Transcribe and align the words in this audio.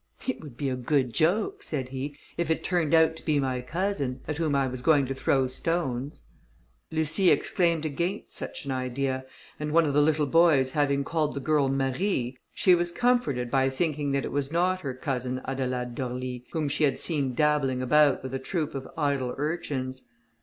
"It 0.27 0.41
would 0.41 0.57
be 0.57 0.67
a 0.67 0.75
good 0.75 1.13
joke," 1.13 1.61
said 1.61 1.89
he, 1.89 2.17
"if 2.35 2.49
it 2.49 2.63
turned 2.63 2.95
out 2.95 3.15
to 3.17 3.23
be 3.23 3.39
my 3.39 3.61
cousin, 3.61 4.21
at 4.27 4.37
whom 4.37 4.55
I 4.55 4.65
was 4.65 4.81
going 4.81 5.05
to 5.05 5.13
throw 5.13 5.45
stones." 5.45 6.23
Lucie 6.89 7.29
exclaimed 7.29 7.85
against 7.85 8.35
such 8.35 8.65
an 8.65 8.71
idea, 8.71 9.25
and 9.59 9.71
one 9.71 9.85
of 9.85 9.93
the 9.93 10.01
little 10.01 10.25
boys 10.25 10.71
having 10.71 11.03
called 11.03 11.35
the 11.35 11.39
girl 11.39 11.69
Marie, 11.69 12.35
she 12.51 12.73
was 12.73 12.91
comforted 12.91 13.51
by 13.51 13.69
thinking 13.69 14.11
that 14.13 14.25
it 14.25 14.31
was 14.31 14.51
not 14.51 14.81
her 14.81 14.95
cousin 14.95 15.39
Adelaide 15.45 15.93
d'Orly, 15.93 16.47
whom 16.51 16.67
she 16.67 16.83
had 16.83 16.99
seen 16.99 17.35
dabbling 17.35 17.83
about 17.83 18.23
with 18.23 18.33
a 18.33 18.39
troop 18.39 18.69
of 18.73 18.85
little 18.85 18.99
idle 18.99 19.35
urchins. 19.37 20.01